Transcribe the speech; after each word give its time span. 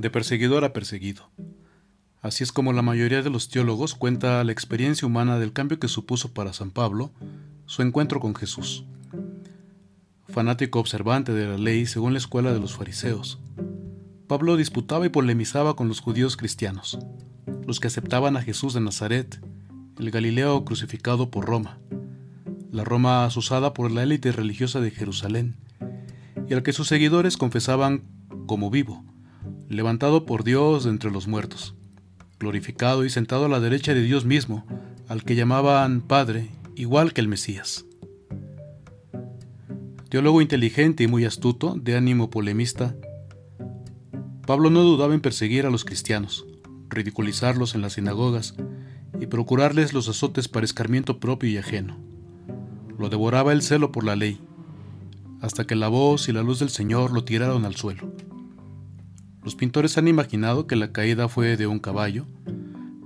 de 0.00 0.10
perseguidor 0.10 0.64
a 0.64 0.72
perseguido. 0.72 1.28
Así 2.22 2.44
es 2.44 2.52
como 2.52 2.72
la 2.72 2.82
mayoría 2.82 3.22
de 3.22 3.30
los 3.30 3.48
teólogos 3.48 3.94
cuenta 3.94 4.42
la 4.44 4.52
experiencia 4.52 5.06
humana 5.06 5.38
del 5.38 5.52
cambio 5.52 5.80
que 5.80 5.88
supuso 5.88 6.32
para 6.32 6.52
San 6.52 6.70
Pablo 6.70 7.10
su 7.66 7.82
encuentro 7.82 8.20
con 8.20 8.34
Jesús. 8.34 8.84
Fanático 10.28 10.78
observante 10.78 11.32
de 11.32 11.46
la 11.46 11.58
ley 11.58 11.86
según 11.86 12.12
la 12.12 12.18
escuela 12.18 12.52
de 12.52 12.60
los 12.60 12.76
fariseos, 12.76 13.40
Pablo 14.28 14.56
disputaba 14.56 15.06
y 15.06 15.08
polemizaba 15.08 15.74
con 15.74 15.88
los 15.88 16.00
judíos 16.00 16.36
cristianos, 16.36 16.98
los 17.66 17.80
que 17.80 17.88
aceptaban 17.88 18.36
a 18.36 18.42
Jesús 18.42 18.74
de 18.74 18.80
Nazaret, 18.80 19.40
el 19.98 20.10
Galileo 20.10 20.64
crucificado 20.64 21.30
por 21.30 21.46
Roma, 21.46 21.78
la 22.70 22.84
Roma 22.84 23.24
asusada 23.24 23.74
por 23.74 23.90
la 23.90 24.02
élite 24.02 24.30
religiosa 24.30 24.80
de 24.80 24.90
Jerusalén, 24.90 25.56
y 26.48 26.54
al 26.54 26.62
que 26.62 26.72
sus 26.72 26.88
seguidores 26.88 27.36
confesaban 27.36 28.02
como 28.46 28.70
vivo, 28.70 29.04
levantado 29.68 30.24
por 30.24 30.44
Dios 30.44 30.84
de 30.84 30.90
entre 30.90 31.10
los 31.10 31.28
muertos, 31.28 31.74
glorificado 32.40 33.04
y 33.04 33.10
sentado 33.10 33.44
a 33.44 33.48
la 33.48 33.60
derecha 33.60 33.94
de 33.94 34.02
Dios 34.02 34.24
mismo, 34.24 34.66
al 35.08 35.24
que 35.24 35.34
llamaban 35.34 36.00
Padre, 36.00 36.48
igual 36.74 37.12
que 37.12 37.20
el 37.20 37.28
Mesías. 37.28 37.84
Teólogo 40.08 40.40
inteligente 40.40 41.04
y 41.04 41.06
muy 41.06 41.26
astuto, 41.26 41.74
de 41.76 41.96
ánimo 41.96 42.30
polemista, 42.30 42.94
Pablo 44.46 44.70
no 44.70 44.82
dudaba 44.82 45.12
en 45.12 45.20
perseguir 45.20 45.66
a 45.66 45.70
los 45.70 45.84
cristianos, 45.84 46.46
ridiculizarlos 46.88 47.74
en 47.74 47.82
las 47.82 47.92
sinagogas 47.92 48.54
y 49.20 49.26
procurarles 49.26 49.92
los 49.92 50.08
azotes 50.08 50.48
para 50.48 50.64
escarmiento 50.64 51.20
propio 51.20 51.50
y 51.50 51.58
ajeno. 51.58 51.98
Lo 52.98 53.10
devoraba 53.10 53.52
el 53.52 53.60
celo 53.60 53.92
por 53.92 54.04
la 54.04 54.16
ley, 54.16 54.40
hasta 55.42 55.66
que 55.66 55.76
la 55.76 55.88
voz 55.88 56.30
y 56.30 56.32
la 56.32 56.42
luz 56.42 56.60
del 56.60 56.70
Señor 56.70 57.12
lo 57.12 57.24
tiraron 57.24 57.66
al 57.66 57.76
suelo. 57.76 58.10
Los 59.48 59.54
pintores 59.54 59.96
han 59.96 60.08
imaginado 60.08 60.66
que 60.66 60.76
la 60.76 60.92
caída 60.92 61.26
fue 61.26 61.56
de 61.56 61.66
un 61.66 61.78
caballo, 61.78 62.26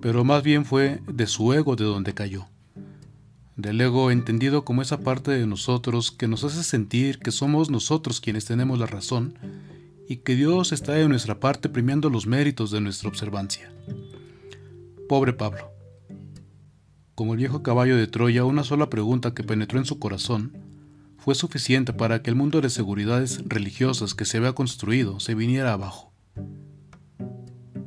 pero 0.01 0.25
más 0.25 0.43
bien 0.43 0.65
fue 0.65 1.01
de 1.07 1.29
su 1.29 1.53
ego 1.53 1.77
de 1.77 1.85
donde 1.85 2.15
cayó. 2.15 2.49
Del 3.55 3.81
ego 3.81 4.11
entendido 4.11 4.65
como 4.65 4.83
esa 4.83 4.99
parte 5.03 5.31
de 5.31 5.47
nosotros 5.47 6.11
que 6.11 6.27
nos 6.27 6.43
hace 6.43 6.65
sentir 6.65 7.21
que 7.21 7.31
somos 7.31 7.71
nosotros 7.71 8.21
quienes 8.21 8.45
tenemos 8.45 8.81
la 8.81 8.87
razón 8.87 9.39
y 10.09 10.17
que 10.17 10.35
Dios 10.35 10.73
está 10.73 10.99
en 10.99 11.11
nuestra 11.11 11.39
parte 11.39 11.69
premiando 11.69 12.11
los 12.11 12.27
méritos 12.27 12.73
de 12.73 12.81
nuestra 12.81 13.09
observancia. 13.09 13.73
Pobre 15.09 15.35
Pablo. 15.35 15.71
Como 17.15 17.35
el 17.35 17.39
viejo 17.39 17.63
caballo 17.63 17.97
de 17.97 18.09
Troya, 18.09 18.45
una 18.45 18.65
sola 18.65 18.91
pregunta 18.91 19.33
que 19.33 19.45
penetró 19.45 19.79
en 19.79 19.85
su 19.85 20.01
corazón 20.01 20.57
fue 21.19 21.37
suficiente 21.37 21.93
para 21.93 22.21
que 22.21 22.31
el 22.31 22.37
mundo 22.37 22.61
de 22.61 22.69
seguridades 22.69 23.45
religiosas 23.47 24.17
que 24.17 24.25
se 24.25 24.39
había 24.39 24.55
construido 24.55 25.21
se 25.21 25.37
viniera 25.37 25.73
abajo. 25.73 26.12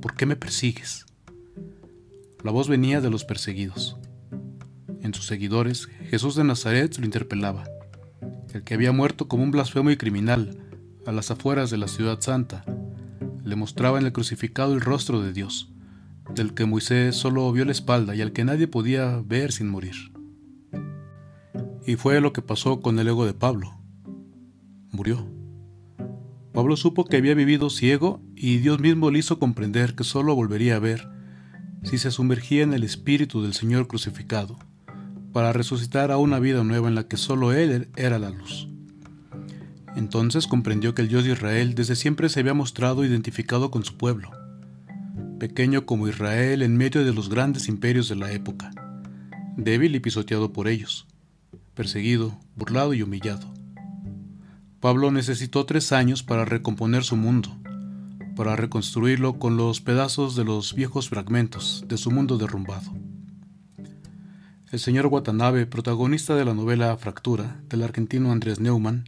¿Por 0.02 0.16
qué 0.16 0.26
me 0.26 0.36
persigues? 0.36 1.06
La 2.44 2.52
voz 2.52 2.70
venía 2.70 3.02
de 3.02 3.10
los 3.10 3.26
perseguidos. 3.26 3.98
En 5.02 5.14
sus 5.14 5.26
seguidores, 5.26 5.88
Jesús 6.10 6.36
de 6.36 6.44
Nazaret 6.44 6.98
lo 6.98 7.06
interpelaba, 7.06 7.64
el 8.54 8.64
que 8.64 8.74
había 8.74 8.92
muerto 8.92 9.28
como 9.28 9.44
un 9.44 9.52
blasfemo 9.52 9.92
y 9.92 9.98
criminal 9.98 10.58
a 11.06 11.12
las 11.12 11.32
afueras 11.32 11.70
de 11.70 11.78
la 11.78 11.88
ciudad 11.88 12.22
santa, 12.22 12.66
le 13.44 13.56
mostraba 13.56 14.00
en 14.00 14.06
el 14.06 14.14
crucificado 14.14 14.74
el 14.74 14.82
rostro 14.82 15.22
de 15.22 15.34
Dios, 15.34 15.72
del 16.34 16.54
que 16.54 16.66
Moisés 16.66 17.16
solo 17.16 17.52
vio 17.52 17.66
la 17.66 17.72
espalda 17.72 18.16
y 18.16 18.22
al 18.22 18.32
que 18.32 18.44
nadie 18.44 18.68
podía 18.68 19.22
ver 19.26 19.52
sin 19.52 19.70
morir. 19.70 20.12
Y 21.86 21.96
fue 21.96 22.20
lo 22.22 22.34
que 22.34 22.42
pasó 22.42 22.82
con 22.82 22.98
el 22.98 23.08
ego 23.08 23.26
de 23.26 23.34
Pablo. 23.34 23.78
Murió. 24.92 25.35
Pablo 26.66 26.78
supo 26.78 27.06
que 27.06 27.18
había 27.18 27.36
vivido 27.36 27.70
ciego 27.70 28.24
y 28.36 28.58
Dios 28.58 28.80
mismo 28.80 29.12
le 29.12 29.20
hizo 29.20 29.38
comprender 29.38 29.94
que 29.94 30.04
solo 30.04 30.34
volvería 30.34 30.78
a 30.78 30.80
ver 30.80 31.08
si 31.84 32.00
se 32.00 32.10
sumergía 32.10 32.64
en 32.64 32.74
el 32.74 32.84
espíritu 32.84 33.44
del 33.44 33.54
Señor 33.54 33.88
crucificado, 33.88 34.58
para 35.32 35.54
resucitar 35.54 36.10
a 36.10 36.18
una 36.18 36.40
vida 36.40 36.64
nueva 36.64 36.88
en 36.88 36.96
la 36.96 37.08
que 37.08 37.18
solo 37.18 37.54
Él 37.54 37.90
era 37.96 38.18
la 38.18 38.32
luz. 38.32 38.68
Entonces 39.96 40.48
comprendió 40.48 40.96
que 40.96 41.04
el 41.04 41.08
Dios 41.08 41.24
de 41.26 41.34
Israel 41.34 41.76
desde 41.76 41.96
siempre 41.96 42.30
se 42.30 42.40
había 42.40 42.56
mostrado 42.56 43.06
identificado 43.06 43.70
con 43.70 43.86
su 43.86 43.96
pueblo, 43.96 44.32
pequeño 45.38 45.86
como 45.86 46.08
Israel 46.08 46.64
en 46.64 46.78
medio 46.78 47.06
de 47.06 47.14
los 47.14 47.30
grandes 47.30 47.68
imperios 47.68 48.10
de 48.10 48.16
la 48.16 48.32
época, 48.32 48.72
débil 49.56 49.94
y 49.94 50.00
pisoteado 50.00 50.52
por 50.52 50.68
ellos, 50.68 51.06
perseguido, 51.76 52.40
burlado 52.56 52.96
y 52.96 53.04
humillado. 53.04 53.55
Pablo 54.86 55.10
necesitó 55.10 55.66
tres 55.66 55.92
años 55.92 56.22
para 56.22 56.46
recomponer 56.46 57.04
su 57.04 57.16
mundo, 57.16 57.58
para 58.36 58.56
reconstruirlo 58.56 59.40
con 59.40 59.58
los 59.58 59.82
pedazos 59.82 60.36
de 60.36 60.44
los 60.44 60.76
viejos 60.76 61.10
fragmentos 61.10 61.86
de 61.88 61.98
su 61.98 62.12
mundo 62.12 62.38
derrumbado. 62.38 62.94
El 64.72 64.78
señor 64.78 65.08
Watanabe, 65.08 65.66
protagonista 65.66 66.36
de 66.36 66.46
la 66.46 66.54
novela 66.54 66.96
Fractura 66.98 67.64
del 67.68 67.82
argentino 67.82 68.32
Andrés 68.32 68.60
Neumann, 68.60 69.06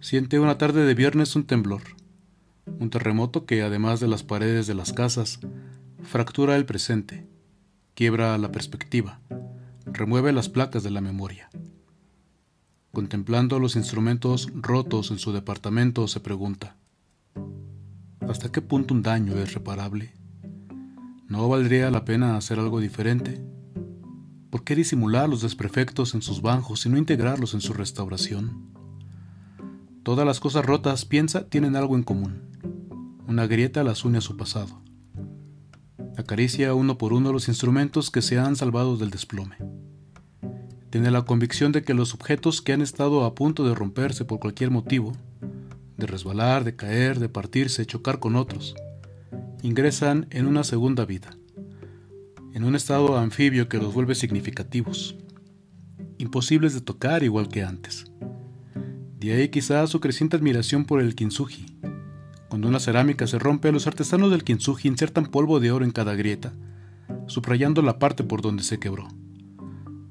siente 0.00 0.38
una 0.38 0.58
tarde 0.58 0.84
de 0.84 0.92
viernes 0.92 1.34
un 1.34 1.44
temblor, 1.44 1.80
un 2.66 2.90
terremoto 2.90 3.46
que, 3.46 3.62
además 3.62 4.00
de 4.00 4.08
las 4.08 4.22
paredes 4.22 4.66
de 4.66 4.74
las 4.74 4.92
casas, 4.92 5.40
fractura 6.02 6.56
el 6.56 6.66
presente, 6.66 7.26
quiebra 7.94 8.36
la 8.36 8.52
perspectiva, 8.52 9.18
remueve 9.86 10.34
las 10.34 10.50
placas 10.50 10.82
de 10.82 10.90
la 10.90 11.00
memoria. 11.00 11.48
Contemplando 12.94 13.58
los 13.58 13.74
instrumentos 13.74 14.48
rotos 14.54 15.10
en 15.10 15.18
su 15.18 15.32
departamento, 15.32 16.06
se 16.06 16.20
pregunta, 16.20 16.76
¿hasta 18.20 18.52
qué 18.52 18.62
punto 18.62 18.94
un 18.94 19.02
daño 19.02 19.36
es 19.36 19.52
reparable? 19.52 20.14
¿No 21.26 21.48
valdría 21.48 21.90
la 21.90 22.04
pena 22.04 22.36
hacer 22.36 22.60
algo 22.60 22.78
diferente? 22.78 23.44
¿Por 24.48 24.62
qué 24.62 24.76
disimular 24.76 25.28
los 25.28 25.42
desperfectos 25.42 26.14
en 26.14 26.22
sus 26.22 26.40
banjos 26.40 26.86
y 26.86 26.88
no 26.88 26.96
integrarlos 26.96 27.54
en 27.54 27.60
su 27.60 27.72
restauración? 27.72 28.72
Todas 30.04 30.24
las 30.24 30.38
cosas 30.38 30.64
rotas, 30.64 31.04
piensa, 31.04 31.48
tienen 31.48 31.74
algo 31.74 31.96
en 31.96 32.04
común. 32.04 32.42
Una 33.26 33.48
grieta 33.48 33.82
las 33.82 34.04
une 34.04 34.18
a 34.18 34.20
su 34.20 34.36
pasado. 34.36 34.80
Acaricia 36.16 36.72
uno 36.74 36.96
por 36.96 37.12
uno 37.12 37.32
los 37.32 37.48
instrumentos 37.48 38.12
que 38.12 38.22
se 38.22 38.38
han 38.38 38.54
salvado 38.54 38.96
del 38.96 39.10
desplome. 39.10 39.56
Tiene 40.94 41.10
la 41.10 41.22
convicción 41.22 41.72
de 41.72 41.82
que 41.82 41.92
los 41.92 42.14
objetos 42.14 42.62
que 42.62 42.72
han 42.72 42.80
estado 42.80 43.24
a 43.24 43.34
punto 43.34 43.66
de 43.66 43.74
romperse 43.74 44.24
por 44.24 44.38
cualquier 44.38 44.70
motivo, 44.70 45.12
de 45.96 46.06
resbalar, 46.06 46.62
de 46.62 46.76
caer, 46.76 47.18
de 47.18 47.28
partirse, 47.28 47.84
chocar 47.84 48.20
con 48.20 48.36
otros, 48.36 48.76
ingresan 49.62 50.28
en 50.30 50.46
una 50.46 50.62
segunda 50.62 51.04
vida, 51.04 51.36
en 52.52 52.62
un 52.62 52.76
estado 52.76 53.18
anfibio 53.18 53.68
que 53.68 53.78
los 53.78 53.92
vuelve 53.92 54.14
significativos, 54.14 55.16
imposibles 56.18 56.74
de 56.74 56.80
tocar 56.80 57.24
igual 57.24 57.48
que 57.48 57.64
antes. 57.64 58.04
De 59.18 59.32
ahí 59.32 59.48
quizás 59.48 59.90
su 59.90 59.98
creciente 59.98 60.36
admiración 60.36 60.84
por 60.84 61.00
el 61.00 61.16
kintsugi. 61.16 61.66
Cuando 62.48 62.68
una 62.68 62.78
cerámica 62.78 63.26
se 63.26 63.40
rompe, 63.40 63.72
los 63.72 63.88
artesanos 63.88 64.30
del 64.30 64.44
kintsugi 64.44 64.86
insertan 64.86 65.26
polvo 65.26 65.58
de 65.58 65.72
oro 65.72 65.84
en 65.84 65.90
cada 65.90 66.14
grieta, 66.14 66.52
subrayando 67.26 67.82
la 67.82 67.98
parte 67.98 68.22
por 68.22 68.42
donde 68.42 68.62
se 68.62 68.78
quebró. 68.78 69.08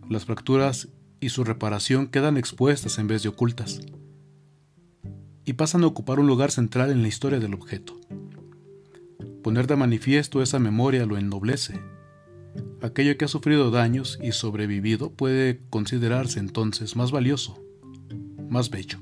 Las 0.09 0.25
fracturas 0.25 0.89
y 1.19 1.29
su 1.29 1.43
reparación 1.43 2.07
quedan 2.07 2.37
expuestas 2.37 2.97
en 2.97 3.07
vez 3.07 3.23
de 3.23 3.29
ocultas 3.29 3.79
y 5.45 5.53
pasan 5.53 5.83
a 5.83 5.87
ocupar 5.87 6.19
un 6.19 6.27
lugar 6.27 6.51
central 6.51 6.91
en 6.91 7.01
la 7.01 7.07
historia 7.07 7.39
del 7.39 7.53
objeto. 7.53 7.99
Poner 9.41 9.67
de 9.67 9.75
manifiesto 9.75 10.41
esa 10.41 10.59
memoria 10.59 11.05
lo 11.05 11.17
ennoblece. 11.17 11.81
Aquello 12.81 13.17
que 13.17 13.25
ha 13.25 13.29
sufrido 13.29 13.71
daños 13.71 14.19
y 14.21 14.31
sobrevivido 14.31 15.11
puede 15.11 15.61
considerarse 15.69 16.39
entonces 16.39 16.95
más 16.95 17.11
valioso, 17.11 17.57
más 18.49 18.69
bello. 18.69 18.99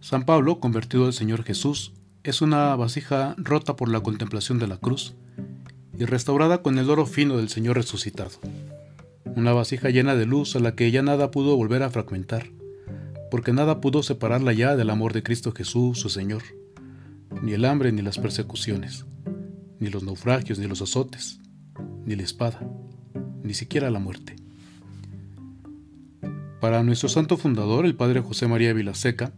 San 0.00 0.24
Pablo, 0.24 0.60
convertido 0.60 1.06
al 1.06 1.12
Señor 1.12 1.42
Jesús, 1.44 1.92
es 2.22 2.42
una 2.42 2.74
vasija 2.76 3.34
rota 3.38 3.76
por 3.76 3.88
la 3.88 4.00
contemplación 4.00 4.58
de 4.58 4.68
la 4.68 4.76
cruz 4.76 5.14
y 5.98 6.04
restaurada 6.04 6.62
con 6.62 6.78
el 6.78 6.90
oro 6.90 7.06
fino 7.06 7.36
del 7.36 7.48
Señor 7.48 7.76
resucitado 7.76 8.38
una 9.38 9.52
vasija 9.52 9.90
llena 9.90 10.16
de 10.16 10.26
luz 10.26 10.56
a 10.56 10.58
la 10.58 10.74
que 10.74 10.90
ya 10.90 11.00
nada 11.00 11.30
pudo 11.30 11.56
volver 11.56 11.84
a 11.84 11.90
fragmentar, 11.90 12.50
porque 13.30 13.52
nada 13.52 13.80
pudo 13.80 14.02
separarla 14.02 14.52
ya 14.52 14.74
del 14.74 14.90
amor 14.90 15.12
de 15.12 15.22
Cristo 15.22 15.52
Jesús, 15.52 16.00
su 16.00 16.08
Señor, 16.08 16.42
ni 17.42 17.52
el 17.52 17.64
hambre 17.64 17.92
ni 17.92 18.02
las 18.02 18.18
persecuciones, 18.18 19.06
ni 19.78 19.90
los 19.90 20.02
naufragios 20.02 20.58
ni 20.58 20.66
los 20.66 20.82
azotes, 20.82 21.38
ni 22.04 22.16
la 22.16 22.24
espada, 22.24 22.68
ni 23.44 23.54
siquiera 23.54 23.90
la 23.90 24.00
muerte. 24.00 24.34
Para 26.60 26.82
nuestro 26.82 27.08
santo 27.08 27.36
fundador, 27.36 27.86
el 27.86 27.94
padre 27.94 28.20
José 28.20 28.48
María 28.48 28.72
Vilaseca, 28.72 29.32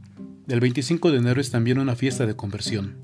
el 0.49 0.61
25 0.61 1.11
de 1.11 1.19
enero 1.19 1.43
es 1.43 1.51
también 1.51 1.79
una 1.79 1.95
fiesta 1.95 2.25
de 2.25 2.37
conversión, 2.37 2.97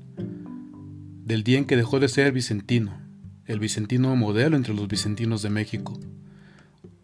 del 1.25 1.43
día 1.43 1.59
en 1.59 1.65
que 1.65 1.77
dejó 1.77 1.99
de 1.99 2.07
ser 2.07 2.31
vicentino, 2.31 2.97
el 3.45 3.59
vicentino 3.59 4.15
modelo 4.15 4.57
entre 4.57 4.73
los 4.73 4.87
vicentinos 4.87 5.43
de 5.43 5.51
México, 5.51 5.99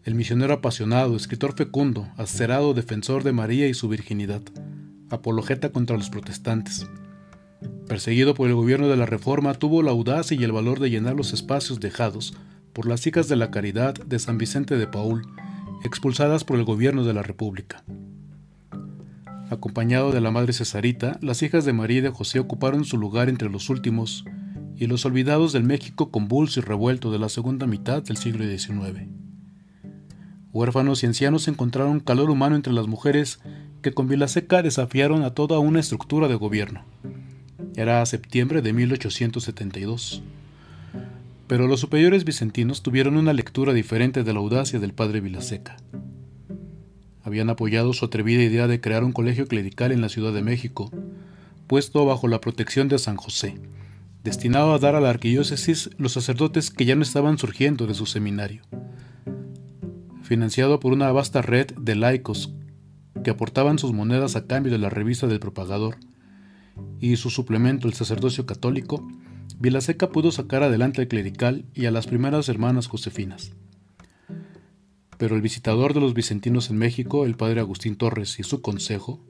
el 0.04 0.14
misionero 0.14 0.52
apasionado, 0.52 1.16
escritor 1.16 1.54
fecundo, 1.56 2.06
acerado 2.18 2.74
defensor 2.74 3.24
de 3.24 3.32
María 3.32 3.68
y 3.68 3.74
su 3.74 3.88
virginidad, 3.88 4.42
apologeta 5.08 5.72
contra 5.72 5.96
los 5.96 6.10
protestantes, 6.10 6.86
perseguido 7.88 8.34
por 8.34 8.48
el 8.48 8.54
gobierno 8.54 8.88
de 8.88 8.98
la 8.98 9.06
Reforma, 9.06 9.54
tuvo 9.54 9.82
la 9.82 9.92
audacia 9.92 10.36
y 10.38 10.44
el 10.44 10.52
valor 10.52 10.78
de 10.78 10.90
llenar 10.90 11.14
los 11.14 11.32
espacios 11.32 11.80
dejados 11.80 12.34
por 12.74 12.86
las 12.86 13.06
hijas 13.06 13.28
de 13.28 13.36
la 13.36 13.50
Caridad 13.50 13.94
de 13.94 14.18
San 14.18 14.36
Vicente 14.36 14.76
de 14.76 14.86
Paul, 14.86 15.22
expulsadas 15.84 16.44
por 16.44 16.58
el 16.58 16.64
gobierno 16.64 17.04
de 17.04 17.14
la 17.14 17.22
República. 17.22 17.82
Acompañado 19.48 20.12
de 20.12 20.20
la 20.20 20.30
madre 20.30 20.52
Cesarita, 20.52 21.18
las 21.22 21.42
hijas 21.42 21.64
de 21.64 21.72
María 21.72 21.98
y 21.98 22.02
de 22.02 22.10
José 22.10 22.40
ocuparon 22.40 22.84
su 22.84 22.98
lugar 22.98 23.30
entre 23.30 23.48
los 23.48 23.70
últimos 23.70 24.26
y 24.76 24.86
los 24.86 25.06
olvidados 25.06 25.54
del 25.54 25.64
México 25.64 26.10
convulso 26.10 26.60
y 26.60 26.62
revuelto 26.62 27.10
de 27.10 27.18
la 27.18 27.30
segunda 27.30 27.66
mitad 27.66 28.02
del 28.02 28.18
siglo 28.18 28.44
XIX. 28.44 29.23
Huérfanos 30.54 31.02
y 31.02 31.06
ancianos 31.06 31.48
encontraron 31.48 31.98
calor 31.98 32.30
humano 32.30 32.54
entre 32.54 32.72
las 32.72 32.86
mujeres 32.86 33.40
que 33.82 33.90
con 33.90 34.06
Vilaseca 34.06 34.62
desafiaron 34.62 35.24
a 35.24 35.34
toda 35.34 35.58
una 35.58 35.80
estructura 35.80 36.28
de 36.28 36.36
gobierno. 36.36 36.84
Era 37.74 38.06
septiembre 38.06 38.62
de 38.62 38.72
1872. 38.72 40.22
Pero 41.48 41.66
los 41.66 41.80
superiores 41.80 42.24
vicentinos 42.24 42.84
tuvieron 42.84 43.16
una 43.16 43.32
lectura 43.32 43.72
diferente 43.72 44.22
de 44.22 44.32
la 44.32 44.38
audacia 44.38 44.78
del 44.78 44.92
padre 44.92 45.20
Vilaseca. 45.20 45.76
Habían 47.24 47.50
apoyado 47.50 47.92
su 47.92 48.04
atrevida 48.04 48.44
idea 48.44 48.68
de 48.68 48.80
crear 48.80 49.02
un 49.02 49.10
colegio 49.10 49.48
clerical 49.48 49.90
en 49.90 50.02
la 50.02 50.08
Ciudad 50.08 50.32
de 50.32 50.42
México, 50.42 50.92
puesto 51.66 52.06
bajo 52.06 52.28
la 52.28 52.40
protección 52.40 52.86
de 52.86 53.00
San 53.00 53.16
José, 53.16 53.58
destinado 54.22 54.72
a 54.72 54.78
dar 54.78 54.94
a 54.94 55.00
la 55.00 55.10
arquidiócesis 55.10 55.90
los 55.98 56.12
sacerdotes 56.12 56.70
que 56.70 56.84
ya 56.84 56.94
no 56.94 57.02
estaban 57.02 57.38
surgiendo 57.38 57.88
de 57.88 57.94
su 57.94 58.06
seminario. 58.06 58.62
Financiado 60.24 60.80
por 60.80 60.94
una 60.94 61.12
vasta 61.12 61.42
red 61.42 61.66
de 61.78 61.94
laicos 61.96 62.54
que 63.22 63.30
aportaban 63.30 63.78
sus 63.78 63.92
monedas 63.92 64.36
a 64.36 64.46
cambio 64.46 64.72
de 64.72 64.78
la 64.78 64.88
revista 64.88 65.26
del 65.26 65.38
propagador 65.38 65.98
y 66.98 67.16
su 67.16 67.28
suplemento 67.28 67.88
el 67.88 67.92
sacerdocio 67.92 68.46
católico, 68.46 69.06
Vilaseca 69.58 70.08
pudo 70.08 70.32
sacar 70.32 70.62
adelante 70.62 71.02
al 71.02 71.08
clerical 71.08 71.66
y 71.74 71.84
a 71.84 71.90
las 71.90 72.06
primeras 72.06 72.48
hermanas 72.48 72.86
josefinas. 72.86 73.52
Pero 75.18 75.36
el 75.36 75.42
visitador 75.42 75.92
de 75.92 76.00
los 76.00 76.14
vicentinos 76.14 76.70
en 76.70 76.78
México, 76.78 77.26
el 77.26 77.36
padre 77.36 77.60
Agustín 77.60 77.96
Torres 77.96 78.40
y 78.40 78.44
su 78.44 78.62
consejo, 78.62 79.22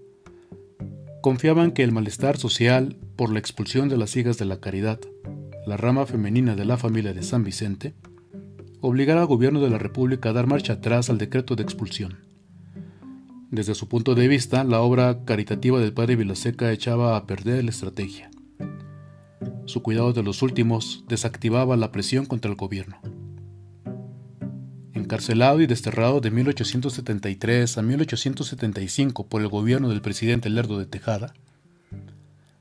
confiaban 1.23 1.73
que 1.73 1.83
el 1.83 1.91
malestar 1.91 2.37
social 2.37 2.97
por 3.17 3.33
la 3.33 3.41
expulsión 3.41 3.89
de 3.89 3.97
las 3.97 4.17
hijas 4.17 4.39
de 4.39 4.45
la 4.45 4.61
caridad, 4.61 5.01
la 5.67 5.77
rama 5.77 6.07
femenina 6.07 6.55
de 6.55 6.65
la 6.65 6.77
familia 6.77 7.13
de 7.13 7.25
San 7.25 7.43
Vicente, 7.43 7.95
obligara 8.87 9.23
al 9.23 9.27
gobierno 9.27 9.61
de 9.61 9.71
la 9.71 9.79
República 9.79 10.29
a 10.29 10.33
dar 10.35 10.47
marcha 10.47 10.75
atrás 10.75 11.09
al 11.09 11.17
decreto 11.17 11.57
de 11.57 11.63
expulsión. 11.63 12.19
Desde 13.51 13.75
su 13.75 13.89
punto 13.89 14.15
de 14.15 14.29
vista, 14.29 14.63
la 14.63 14.83
obra 14.83 15.25
caritativa 15.25 15.81
del 15.81 15.95
padre 15.95 16.17
Vilaseca 16.17 16.71
echaba 16.71 17.17
a 17.17 17.27
perder 17.27 17.65
la 17.65 17.71
estrategia. 17.71 18.31
Su 19.65 19.83
cuidado 19.83 20.13
de 20.13 20.23
los 20.23 20.43
últimos 20.43 21.05
desactivaba 21.09 21.79
la 21.79 21.93
presión 21.93 22.27
contra 22.27 22.51
el 22.51 22.59
gobierno. 22.59 23.01
Encarcelado 24.93 25.63
y 25.63 25.67
desterrado 25.67 26.21
de 26.21 26.31
1873 26.31 27.79
a 27.79 27.83
1875 27.83 29.27
por 29.29 29.41
el 29.41 29.49
gobierno 29.49 29.89
del 29.89 30.03
presidente 30.03 30.51
Lerdo 30.51 30.79
de 30.79 30.85
Tejada, 30.85 31.33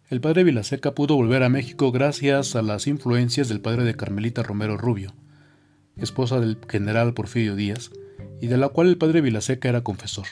el 0.10 0.22
padre 0.22 0.46
Vilaseca 0.46 0.96
pudo 0.96 1.16
volver 1.16 1.44
a 1.44 1.50
México 1.50 1.92
gracias 1.92 2.56
a 2.56 2.62
las 2.62 2.88
influencias 2.88 3.50
del 3.50 3.60
padre 3.60 3.84
de 3.84 3.96
Carmelita 3.96 4.42
Romero 4.42 4.78
Rubio, 4.78 5.14
esposa 5.98 6.40
del 6.40 6.57
general 6.68 7.13
Porfirio 7.13 7.56
Díaz, 7.56 7.92
y 8.42 8.48
de 8.48 8.57
la 8.57 8.69
cual 8.69 8.88
el 8.88 8.98
padre 8.98 9.22
Vilaseca 9.22 9.69
era 9.69 9.81
confesor. 9.81 10.25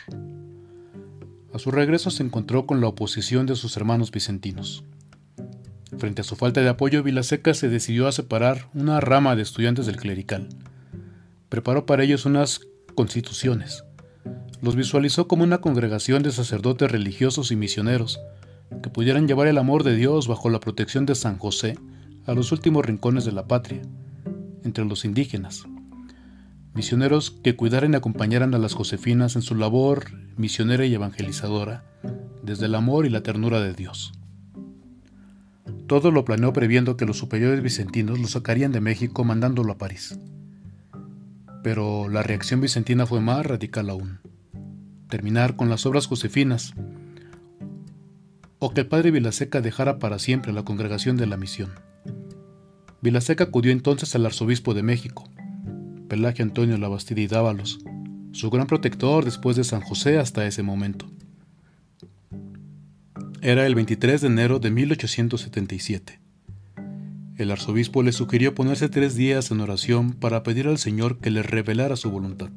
A 1.53 1.59
su 1.59 1.71
regreso 1.71 2.11
se 2.11 2.23
encontró 2.23 2.65
con 2.65 2.81
la 2.81 2.87
oposición 2.87 3.45
de 3.45 3.55
sus 3.55 3.75
hermanos 3.77 4.11
vicentinos. 4.11 4.83
Frente 5.97 6.21
a 6.21 6.23
su 6.23 6.35
falta 6.35 6.61
de 6.61 6.69
apoyo, 6.69 7.03
Vilaseca 7.03 7.53
se 7.53 7.69
decidió 7.69 8.07
a 8.07 8.11
separar 8.11 8.69
una 8.73 8.99
rama 8.99 9.35
de 9.35 9.41
estudiantes 9.41 9.85
del 9.85 9.97
clerical, 9.97 10.49
preparó 11.49 11.85
para 11.85 12.03
ellos 12.03 12.25
unas 12.25 12.61
constituciones. 12.95 13.83
Los 14.61 14.75
visualizó 14.75 15.27
como 15.27 15.43
una 15.43 15.59
congregación 15.59 16.23
de 16.23 16.31
sacerdotes 16.31 16.91
religiosos 16.91 17.51
y 17.51 17.55
misioneros 17.55 18.19
que 18.81 18.89
pudieran 18.89 19.27
llevar 19.27 19.47
el 19.47 19.57
amor 19.57 19.83
de 19.83 19.95
Dios 19.95 20.27
bajo 20.27 20.49
la 20.49 20.59
protección 20.59 21.05
de 21.05 21.15
San 21.15 21.37
José 21.37 21.77
a 22.25 22.33
los 22.33 22.51
últimos 22.51 22.85
rincones 22.85 23.25
de 23.25 23.31
la 23.31 23.47
patria, 23.47 23.81
entre 24.63 24.85
los 24.85 25.05
indígenas. 25.05 25.65
Misioneros 26.73 27.31
que 27.31 27.55
cuidaran 27.55 27.93
y 27.93 27.95
acompañaran 27.97 28.53
a 28.53 28.57
las 28.57 28.73
Josefinas 28.73 29.35
en 29.35 29.41
su 29.41 29.55
labor 29.55 30.11
misionera 30.37 30.85
y 30.85 30.93
evangelizadora, 30.93 31.83
desde 32.43 32.65
el 32.65 32.75
amor 32.75 33.05
y 33.05 33.09
la 33.09 33.23
ternura 33.23 33.59
de 33.59 33.73
Dios. 33.73 34.13
Todo 35.87 36.11
lo 36.11 36.23
planeó 36.23 36.53
previendo 36.53 36.95
que 36.95 37.05
los 37.05 37.17
superiores 37.17 37.61
vicentinos 37.61 38.19
lo 38.19 38.27
sacarían 38.27 38.71
de 38.71 38.81
México 38.81 39.23
mandándolo 39.23 39.73
a 39.73 39.77
París. 39.77 40.17
Pero 41.63 42.07
la 42.07 42.23
reacción 42.23 42.61
vicentina 42.61 43.05
fue 43.05 43.19
más 43.19 43.45
radical 43.45 43.89
aún. 43.89 44.19
Terminar 45.09 45.57
con 45.57 45.69
las 45.69 45.85
obras 45.85 46.07
josefinas, 46.07 46.73
o 48.59 48.73
que 48.73 48.81
el 48.81 48.87
padre 48.87 49.11
Vilaseca 49.11 49.59
dejara 49.59 49.99
para 49.99 50.19
siempre 50.19 50.53
la 50.53 50.63
congregación 50.63 51.17
de 51.17 51.25
la 51.25 51.35
misión. 51.35 51.71
Vilaseca 53.01 53.45
acudió 53.45 53.71
entonces 53.71 54.13
al 54.13 54.27
arzobispo 54.27 54.75
de 54.75 54.83
México, 54.83 55.27
Pelagio 56.07 56.45
Antonio 56.45 56.77
Labastida 56.77 57.21
y 57.21 57.27
Dávalos, 57.27 57.79
su 58.31 58.51
gran 58.51 58.67
protector 58.67 59.25
después 59.25 59.55
de 59.57 59.63
San 59.63 59.81
José 59.81 60.19
hasta 60.19 60.45
ese 60.45 60.61
momento. 60.61 61.09
Era 63.41 63.65
el 63.65 63.73
23 63.73 64.21
de 64.21 64.27
enero 64.27 64.59
de 64.59 64.69
1877. 64.69 66.19
El 67.37 67.49
arzobispo 67.49 68.03
le 68.03 68.11
sugirió 68.11 68.53
ponerse 68.53 68.87
tres 68.87 69.15
días 69.15 69.49
en 69.49 69.61
oración 69.61 70.13
para 70.13 70.43
pedir 70.43 70.67
al 70.67 70.77
Señor 70.77 71.17
que 71.17 71.31
le 71.31 71.41
revelara 71.41 71.95
su 71.95 72.11
voluntad. 72.11 72.51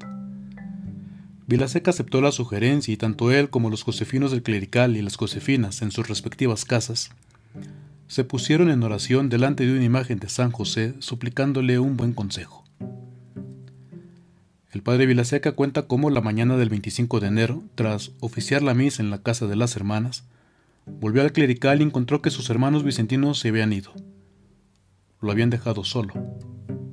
Vilaseca 1.46 1.90
aceptó 1.90 2.20
la 2.20 2.32
sugerencia 2.32 2.92
y 2.92 2.98
tanto 2.98 3.32
él 3.32 3.48
como 3.48 3.70
los 3.70 3.82
josefinos 3.82 4.30
del 4.30 4.42
clerical 4.42 4.94
y 4.98 5.00
las 5.00 5.16
josefinas 5.16 5.80
en 5.80 5.90
sus 5.90 6.06
respectivas 6.06 6.66
casas 6.66 7.12
se 8.08 8.24
pusieron 8.24 8.70
en 8.70 8.82
oración 8.82 9.28
delante 9.28 9.66
de 9.66 9.72
una 9.72 9.84
imagen 9.84 10.18
de 10.18 10.28
San 10.28 10.50
José 10.50 10.94
suplicándole 10.98 11.78
un 11.78 11.96
buen 11.96 12.12
consejo. 12.12 12.64
El 14.72 14.82
padre 14.82 15.06
Vilaseca 15.06 15.52
cuenta 15.52 15.86
cómo 15.86 16.10
la 16.10 16.20
mañana 16.20 16.56
del 16.56 16.68
25 16.68 17.20
de 17.20 17.28
enero, 17.28 17.62
tras 17.76 18.10
oficiar 18.20 18.62
la 18.62 18.74
misa 18.74 19.02
en 19.02 19.10
la 19.10 19.22
casa 19.22 19.46
de 19.46 19.54
las 19.54 19.76
hermanas, 19.76 20.24
volvió 20.86 21.22
al 21.22 21.32
clerical 21.32 21.80
y 21.80 21.84
encontró 21.84 22.20
que 22.20 22.30
sus 22.30 22.50
hermanos 22.50 22.82
vicentinos 22.82 23.38
se 23.38 23.50
habían 23.50 23.72
ido. 23.72 23.92
Lo 25.20 25.30
habían 25.30 25.48
dejado 25.48 25.84
solo, 25.84 26.12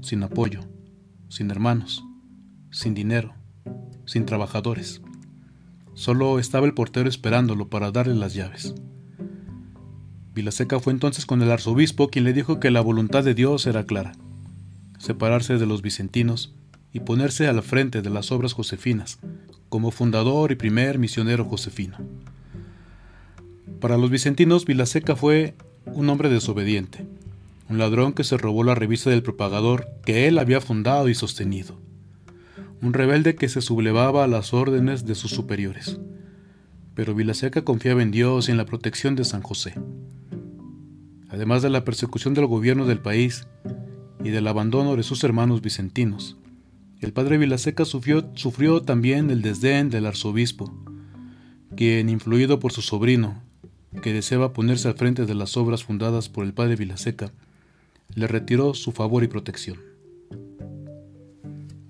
sin 0.02 0.22
apoyo, 0.24 0.62
sin 1.28 1.50
hermanos, 1.50 2.04
sin 2.70 2.94
dinero, 2.94 3.34
sin 4.06 4.26
trabajadores. 4.26 5.02
Solo 5.94 6.40
estaba 6.40 6.68
el 6.68 6.74
portero 6.74 7.10
esperándolo 7.10 7.70
para 7.70 7.92
darle 7.92 8.16
las 8.16 8.34
llaves. 8.34 8.76
Vilaseca 10.34 10.80
fue 10.80 10.94
entonces 10.94 11.26
con 11.26 11.42
el 11.42 11.52
arzobispo 11.52 12.10
quien 12.10 12.24
le 12.24 12.32
dijo 12.34 12.60
que 12.60 12.72
la 12.72 12.80
voluntad 12.80 13.24
de 13.24 13.34
Dios 13.34 13.68
era 13.68 13.86
clara, 13.86 14.14
separarse 14.98 15.58
de 15.58 15.66
los 15.66 15.82
vicentinos 15.82 16.54
y 16.94 17.02
ponerse 17.02 17.48
al 17.48 17.62
frente 17.64 18.02
de 18.02 18.10
las 18.10 18.32
obras 18.32 18.54
josefinas, 18.54 19.20
como 19.68 19.92
fundador 19.92 20.52
y 20.52 20.56
primer 20.56 21.00
misionero 21.00 21.44
josefino. 21.46 21.98
Para 23.82 23.98
los 23.98 24.10
vicentinos, 24.10 24.66
Vilaseca 24.66 25.16
fue 25.16 25.56
un 25.86 26.10
hombre 26.10 26.30
desobediente, 26.30 27.06
un 27.70 27.78
ladrón 27.78 28.14
que 28.14 28.24
se 28.24 28.38
robó 28.38 28.64
la 28.64 28.76
revista 28.76 29.10
del 29.10 29.24
propagador 29.24 29.88
que 30.06 30.28
él 30.28 30.40
había 30.40 30.62
fundado 30.62 31.10
y 31.10 31.16
sostenido, 31.16 31.78
un 32.82 32.94
rebelde 32.94 33.36
que 33.36 33.50
se 33.50 33.62
sublevaba 33.62 34.24
a 34.24 34.28
las 34.28 34.54
órdenes 34.54 35.06
de 35.06 35.16
sus 35.16 35.32
superiores. 35.32 36.00
Pero 36.96 37.16
Vilaseca 37.16 37.64
confiaba 37.64 38.02
en 38.02 38.12
Dios 38.12 38.48
y 38.48 38.52
en 38.52 38.58
la 38.58 38.66
protección 38.66 39.16
de 39.16 39.24
San 39.24 39.42
José. 39.42 39.74
Además 41.32 41.62
de 41.62 41.70
la 41.70 41.86
persecución 41.86 42.34
del 42.34 42.46
gobierno 42.46 42.86
del 42.86 43.00
país 43.00 43.48
y 44.24 44.30
del 44.30 44.48
abandono 44.48 44.98
de 44.98 45.04
sus 45.04 45.24
hermanos 45.24 45.62
vicentinos, 45.62 46.38
el 47.00 47.14
padre 47.14 47.38
Vilaseca 47.38 47.86
sufrió, 47.86 48.30
sufrió 48.36 48.82
también 48.82 49.32
el 49.32 49.42
desdén 49.42 49.90
del 49.90 50.06
arzobispo, 50.06 50.72
quien, 51.76 52.10
influido 52.10 52.60
por 52.60 52.74
su 52.74 52.82
sobrino, 52.82 53.42
que 54.04 54.14
deseaba 54.14 54.54
ponerse 54.54 54.90
al 54.90 54.96
frente 54.96 55.26
de 55.26 55.34
las 55.34 55.56
obras 55.56 55.84
fundadas 55.86 56.30
por 56.30 56.46
el 56.46 56.54
padre 56.54 56.76
Vilaseca, 56.76 57.32
le 58.14 58.28
retiró 58.28 58.74
su 58.74 58.92
favor 58.92 59.24
y 59.24 59.28
protección. 59.28 59.80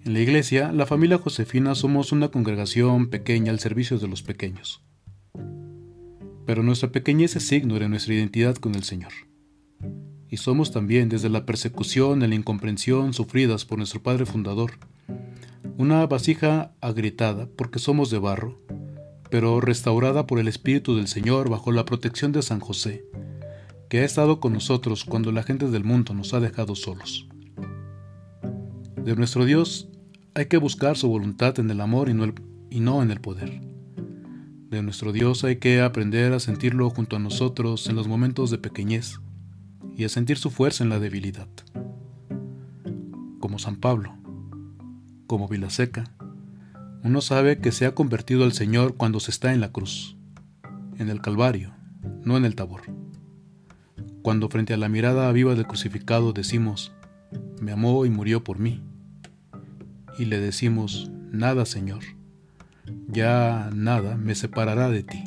En 0.06 0.14
la 0.14 0.20
iglesia, 0.20 0.72
la 0.72 0.86
familia 0.86 1.18
Josefina 1.18 1.74
somos 1.74 2.12
una 2.12 2.30
congregación 2.30 3.10
pequeña 3.10 3.52
al 3.52 3.60
servicio 3.60 3.98
de 3.98 4.08
los 4.08 4.22
pequeños. 4.22 4.82
Pero 6.46 6.64
nuestra 6.64 6.92
pequeñez 6.92 7.36
es 7.36 7.48
signo 7.48 7.80
de 7.80 7.90
nuestra 7.90 8.14
identidad 8.14 8.56
con 8.56 8.76
el 8.76 8.84
Señor. 8.84 9.12
Y 10.32 10.38
somos 10.38 10.72
también, 10.72 11.10
desde 11.10 11.30
la 11.30 11.46
persecución 11.46 12.22
y 12.22 12.28
la 12.28 12.36
incomprensión 12.36 13.14
sufridas 13.14 13.66
por 13.66 13.78
nuestro 13.78 14.02
Padre 14.02 14.26
Fundador, 14.26 14.72
una 15.78 16.08
vasija 16.08 16.72
agrietada 16.80 17.50
porque 17.58 17.80
somos 17.80 18.10
de 18.10 18.18
barro, 18.18 18.58
pero 19.30 19.60
restaurada 19.60 20.28
por 20.28 20.40
el 20.40 20.48
Espíritu 20.48 20.96
del 20.96 21.10
Señor 21.10 21.50
bajo 21.50 21.74
la 21.74 21.84
protección 21.84 22.32
de 22.32 22.42
San 22.44 22.62
José, 22.62 23.04
que 23.90 24.00
ha 24.00 24.06
estado 24.06 24.40
con 24.40 24.54
nosotros 24.54 25.04
cuando 25.04 25.34
la 25.34 25.44
gente 25.44 25.68
del 25.68 25.84
mundo 25.84 26.14
nos 26.14 26.34
ha 26.34 26.40
dejado 26.40 26.76
solos. 26.76 27.28
De 28.96 29.18
nuestro 29.18 29.44
Dios 29.44 29.90
hay 30.34 30.46
que 30.46 30.56
buscar 30.56 30.96
su 30.96 31.10
voluntad 31.10 31.60
en 31.60 31.70
el 31.70 31.82
amor 31.82 32.08
y 32.08 32.14
no, 32.14 32.34
y 32.70 32.80
no 32.80 33.04
en 33.04 33.12
el 33.12 33.20
poder. 33.20 33.60
De 34.70 34.82
nuestro 34.82 35.12
Dios 35.12 35.44
hay 35.44 35.58
que 35.58 35.82
aprender 35.82 36.32
a 36.32 36.40
sentirlo 36.40 36.90
junto 36.90 37.18
a 37.18 37.20
nosotros 37.20 37.88
en 37.88 37.98
los 37.98 38.08
momentos 38.08 38.50
de 38.50 38.60
pequeñez 38.60 39.20
y 39.96 40.04
a 40.06 40.10
sentir 40.10 40.38
su 40.38 40.50
fuerza 40.50 40.84
en 40.84 40.90
la 40.90 41.00
debilidad. 41.00 41.48
Como 43.40 43.60
San 43.60 43.76
Pablo, 43.76 44.14
como 45.28 45.48
Vilaseca, 45.48 46.12
uno 47.04 47.22
sabe 47.22 47.60
que 47.60 47.72
se 47.72 47.86
ha 47.86 47.96
convertido 47.96 48.44
al 48.44 48.54
Señor 48.54 48.96
cuando 48.96 49.20
se 49.20 49.32
está 49.32 49.54
en 49.54 49.62
la 49.62 49.72
cruz, 49.72 50.18
en 51.00 51.10
el 51.10 51.22
Calvario, 51.22 51.74
no 52.24 52.38
en 52.38 52.46
el 52.46 52.56
Tabor. 52.56 52.82
Cuando 54.22 54.50
frente 54.50 54.74
a 54.74 54.78
la 54.78 54.90
mirada 54.90 55.32
viva 55.32 55.56
del 55.56 55.66
crucificado 55.66 56.32
decimos, 56.32 56.92
me 57.60 57.72
amó 57.72 58.06
y 58.06 58.10
murió 58.10 58.44
por 58.44 58.60
mí. 58.60 58.82
Y 60.20 60.26
le 60.26 60.40
decimos, 60.40 61.10
nada 61.32 61.66
Señor, 61.66 62.04
ya 63.08 63.70
nada 63.74 64.16
me 64.18 64.36
separará 64.36 64.90
de 64.90 65.04
ti. 65.04 65.24